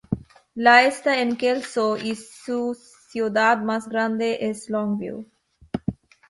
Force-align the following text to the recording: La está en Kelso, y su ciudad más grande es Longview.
La 0.55 0.83
está 0.85 1.19
en 1.21 1.35
Kelso, 1.37 1.95
y 1.95 2.15
su 2.15 2.73
ciudad 3.07 3.59
más 3.61 3.87
grande 3.87 4.39
es 4.49 4.67
Longview. 4.67 5.27